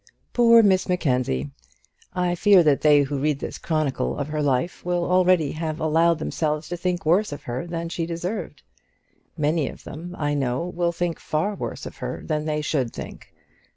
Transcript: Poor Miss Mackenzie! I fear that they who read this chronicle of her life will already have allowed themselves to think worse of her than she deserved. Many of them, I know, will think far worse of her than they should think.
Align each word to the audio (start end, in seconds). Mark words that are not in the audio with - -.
Poor 0.33 0.63
Miss 0.63 0.89
Mackenzie! 0.89 1.51
I 2.15 2.33
fear 2.33 2.63
that 2.63 2.81
they 2.81 3.03
who 3.03 3.19
read 3.19 3.37
this 3.37 3.59
chronicle 3.59 4.17
of 4.17 4.29
her 4.29 4.41
life 4.41 4.83
will 4.83 5.05
already 5.05 5.51
have 5.51 5.79
allowed 5.79 6.17
themselves 6.17 6.67
to 6.69 6.75
think 6.75 7.05
worse 7.05 7.31
of 7.31 7.43
her 7.43 7.67
than 7.67 7.87
she 7.87 8.07
deserved. 8.07 8.63
Many 9.37 9.69
of 9.69 9.83
them, 9.83 10.15
I 10.17 10.33
know, 10.33 10.65
will 10.65 10.91
think 10.91 11.19
far 11.19 11.53
worse 11.53 11.85
of 11.85 11.97
her 11.97 12.23
than 12.25 12.45
they 12.45 12.61
should 12.63 12.91
think. 12.91 13.31